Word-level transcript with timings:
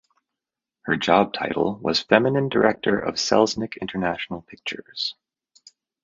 Her 0.85 0.95
job 0.97 1.31
title 1.31 1.75
was 1.75 2.01
Feminine 2.01 2.49
Director 2.49 2.97
of 2.97 3.17
Selznick 3.17 3.77
International 3.81 4.41
Pictures. 4.41 5.13